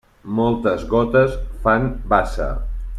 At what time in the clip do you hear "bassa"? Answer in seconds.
2.15-2.51